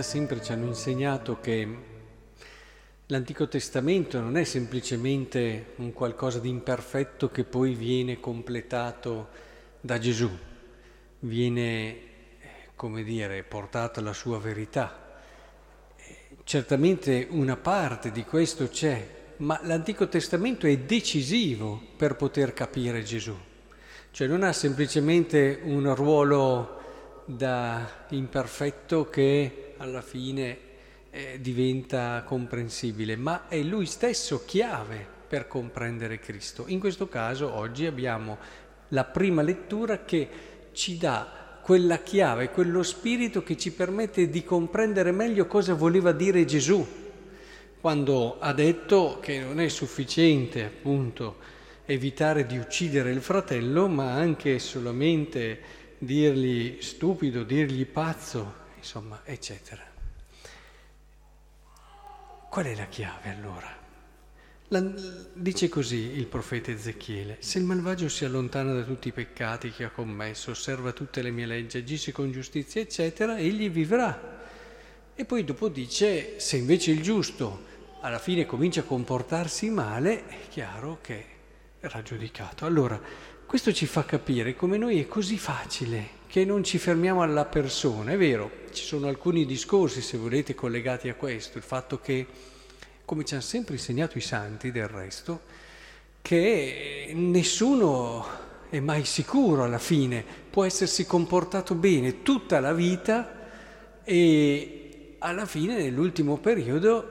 [0.00, 1.68] da sempre ci hanno insegnato che
[3.06, 9.28] l'Antico Testamento non è semplicemente un qualcosa di imperfetto che poi viene completato
[9.78, 10.30] da Gesù,
[11.20, 11.98] viene,
[12.76, 15.18] come dire, portata la sua verità.
[16.44, 19.06] Certamente una parte di questo c'è,
[19.38, 23.36] ma l'Antico Testamento è decisivo per poter capire Gesù.
[24.12, 26.78] Cioè non ha semplicemente un ruolo
[27.26, 30.58] da imperfetto che alla fine
[31.10, 36.64] eh, diventa comprensibile, ma è lui stesso chiave per comprendere Cristo.
[36.68, 38.38] In questo caso oggi abbiamo
[38.88, 40.28] la prima lettura che
[40.72, 46.44] ci dà quella chiave, quello spirito che ci permette di comprendere meglio cosa voleva dire
[46.44, 46.86] Gesù
[47.80, 51.36] quando ha detto che non è sufficiente appunto
[51.86, 55.58] evitare di uccidere il fratello, ma anche solamente
[55.96, 59.82] dirgli stupido, dirgli pazzo, insomma, eccetera.
[62.48, 63.78] Qual è la chiave allora?
[64.68, 64.82] La,
[65.34, 69.84] dice così il profeta Ezechiele, se il malvagio si allontana da tutti i peccati che
[69.84, 74.38] ha commesso, osserva tutte le mie leggi, agisce con giustizia, eccetera, egli vivrà.
[75.14, 77.66] E poi dopo dice, se invece il giusto
[78.00, 81.26] alla fine comincia a comportarsi male, è chiaro che
[81.80, 82.64] era giudicato.
[82.64, 83.00] Allora,
[83.50, 88.12] questo ci fa capire come noi è così facile che non ci fermiamo alla persona.
[88.12, 92.24] È vero, ci sono alcuni discorsi, se volete, collegati a questo, il fatto che,
[93.04, 95.40] come ci hanno sempre insegnato i santi del resto,
[96.22, 98.24] che nessuno
[98.70, 103.48] è mai sicuro alla fine, può essersi comportato bene tutta la vita
[104.04, 107.10] e alla fine, nell'ultimo periodo,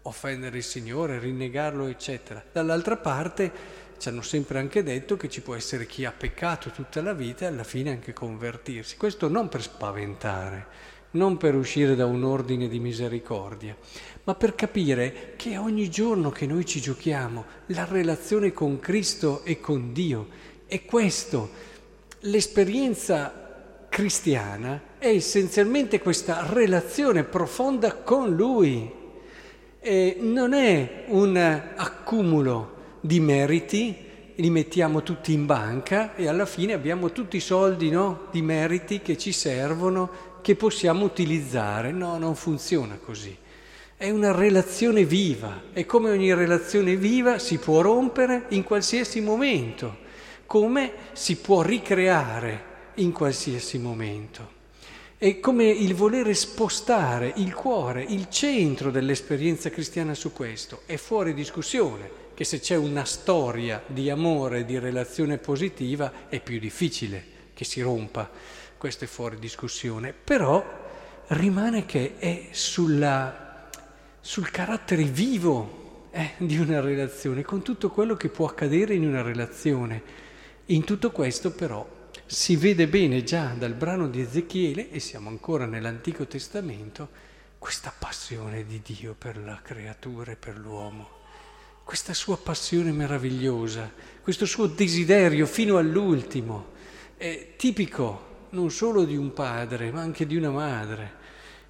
[0.00, 2.42] offendere il Signore, rinnegarlo, eccetera.
[2.50, 7.00] Dall'altra parte ci hanno sempre anche detto che ci può essere chi ha peccato tutta
[7.00, 8.96] la vita e alla fine anche convertirsi.
[8.96, 10.66] Questo non per spaventare,
[11.12, 13.76] non per uscire da un ordine di misericordia,
[14.24, 19.60] ma per capire che ogni giorno che noi ci giochiamo la relazione con Cristo e
[19.60, 20.28] con Dio
[20.66, 21.72] è questo.
[22.20, 29.02] L'esperienza cristiana è essenzialmente questa relazione profonda con Lui.
[29.78, 32.73] E non è un accumulo
[33.04, 33.94] di meriti,
[34.36, 39.02] li mettiamo tutti in banca e alla fine abbiamo tutti i soldi no, di meriti
[39.02, 41.92] che ci servono, che possiamo utilizzare.
[41.92, 43.36] No, non funziona così.
[43.94, 49.98] È una relazione viva e come ogni relazione viva si può rompere in qualsiasi momento,
[50.46, 52.64] come si può ricreare
[52.94, 54.52] in qualsiasi momento.
[55.18, 61.34] È come il volere spostare il cuore, il centro dell'esperienza cristiana su questo, è fuori
[61.34, 67.64] discussione che se c'è una storia di amore, di relazione positiva, è più difficile che
[67.64, 68.28] si rompa,
[68.76, 70.62] questo è fuori discussione, però
[71.28, 73.70] rimane che è sulla,
[74.20, 79.22] sul carattere vivo eh, di una relazione, con tutto quello che può accadere in una
[79.22, 80.02] relazione.
[80.66, 81.88] In tutto questo però
[82.26, 87.08] si vede bene già dal brano di Ezechiele, e siamo ancora nell'Antico Testamento,
[87.58, 91.22] questa passione di Dio per la creatura e per l'uomo
[91.84, 96.72] questa sua passione meravigliosa, questo suo desiderio fino all'ultimo,
[97.16, 101.22] è tipico non solo di un padre, ma anche di una madre.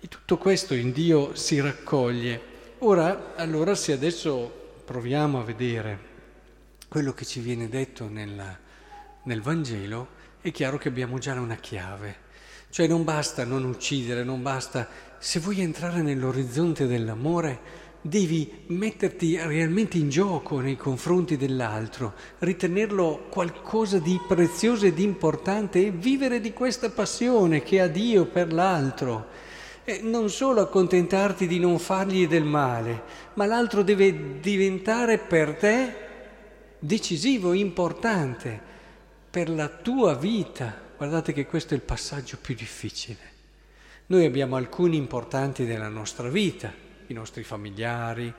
[0.00, 2.40] E tutto questo in Dio si raccoglie.
[2.78, 6.10] Ora, allora, se adesso proviamo a vedere
[6.88, 8.58] quello che ci viene detto nella,
[9.22, 12.30] nel Vangelo, è chiaro che abbiamo già una chiave.
[12.68, 15.10] Cioè non basta non uccidere, non basta...
[15.18, 17.60] Se vuoi entrare nell'orizzonte dell'amore,
[18.02, 25.86] devi metterti realmente in gioco nei confronti dell'altro, ritenerlo qualcosa di prezioso e di importante
[25.86, 29.50] e vivere di questa passione che ha Dio per l'altro.
[29.84, 33.02] E non solo accontentarti di non fargli del male,
[33.34, 35.94] ma l'altro deve diventare per te
[36.78, 38.60] decisivo, importante,
[39.30, 40.74] per la tua vita.
[40.96, 43.30] Guardate che questo è il passaggio più difficile.
[44.06, 46.72] Noi abbiamo alcuni importanti della nostra vita,
[47.12, 48.32] i nostri familiari,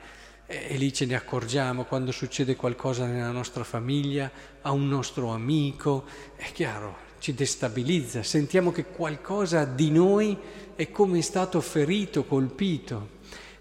[0.46, 4.30] e lì ce ne accorgiamo quando succede qualcosa nella nostra famiglia,
[4.60, 6.04] a un nostro amico,
[6.36, 10.36] è chiaro, ci destabilizza, sentiamo che qualcosa di noi
[10.74, 13.08] è come stato ferito, colpito,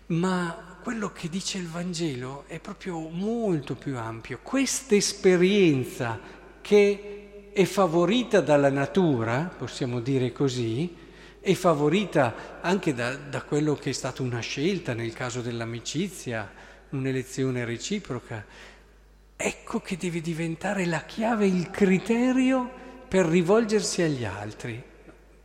[0.07, 4.39] ma quello che dice il Vangelo è proprio molto più ampio.
[4.43, 6.19] Questa esperienza
[6.59, 10.93] che è favorita dalla natura, possiamo dire così,
[11.43, 16.49] è favorita anche da, da quello che è stata una scelta nel caso dell'amicizia,
[16.91, 18.45] un'elezione reciproca.
[19.35, 22.71] Ecco che deve diventare la chiave, il criterio
[23.09, 24.81] per rivolgersi agli altri.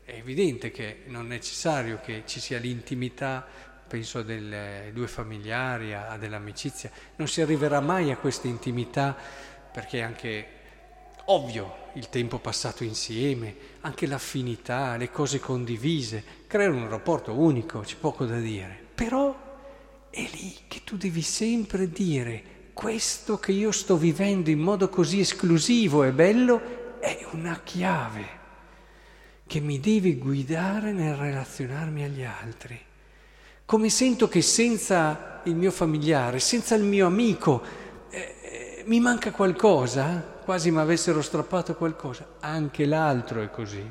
[0.05, 3.45] è evidente che non è necessario che ci sia l'intimità,
[3.89, 9.17] penso dei due familiari, a, dell'amicizia, non si arriverà mai a questa intimità
[9.73, 10.58] perché anche
[11.31, 17.97] ovvio il tempo passato insieme, anche l'affinità, le cose condivise, creare un rapporto unico, c'è
[17.97, 18.87] poco da dire.
[18.95, 19.37] Però
[20.11, 25.21] è lì che tu devi sempre dire questo che io sto vivendo in modo così
[25.21, 28.37] esclusivo e bello è una chiave
[29.47, 32.79] che mi deve guidare nel relazionarmi agli altri.
[33.65, 37.63] Come sento che senza il mio familiare, senza il mio amico,
[38.11, 43.87] eh, eh mi manca qualcosa, quasi mi avessero strappato qualcosa, anche l'altro è così.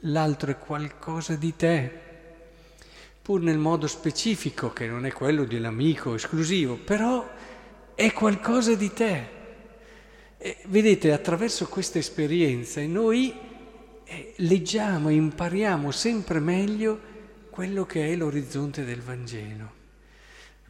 [0.00, 2.00] L'altro è qualcosa di te
[3.22, 7.26] pur nel modo specifico, che non è quello dell'amico esclusivo, però
[7.94, 9.28] è qualcosa di te.
[10.36, 13.34] E vedete, attraverso questa esperienza noi
[14.04, 17.00] eh, leggiamo e impariamo sempre meglio
[17.48, 19.81] quello che è l'orizzonte del Vangelo.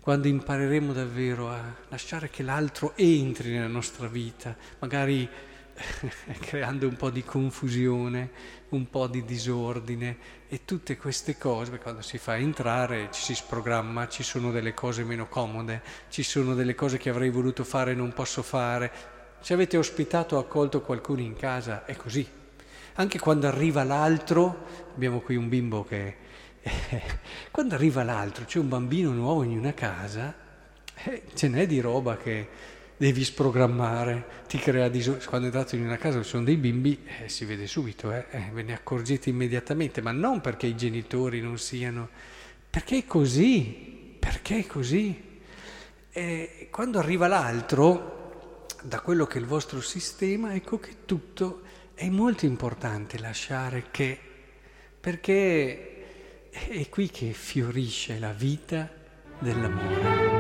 [0.03, 5.29] Quando impareremo davvero a lasciare che l'altro entri nella nostra vita, magari
[6.43, 8.31] creando un po' di confusione,
[8.71, 10.17] un po' di disordine
[10.49, 15.05] e tutte queste cose, quando si fa entrare ci si sprogramma, ci sono delle cose
[15.05, 18.91] meno comode, ci sono delle cose che avrei voluto fare e non posso fare.
[19.39, 22.29] Se avete ospitato o accolto qualcuno in casa è così.
[22.95, 26.17] Anche quando arriva l'altro, abbiamo qui un bimbo che...
[27.50, 30.35] quando arriva l'altro, c'è un bambino nuovo in una casa,
[31.05, 32.49] eh, ce n'è di roba che
[32.97, 35.26] devi sprogrammare, ti crea disordine.
[35.26, 38.50] Quando entrate in una casa ci sono dei bimbi, eh, si vede subito, eh, eh,
[38.53, 42.09] ve ne accorgete immediatamente, ma non perché i genitori non siano,
[42.70, 45.31] perché è così, perché è così.
[46.11, 51.62] E quando arriva l'altro, da quello che è il vostro sistema, ecco che tutto
[51.94, 54.19] è molto importante lasciare che,
[55.00, 55.92] perché
[56.53, 58.89] è qui che fiorisce la vita
[59.39, 60.31] dell'amore.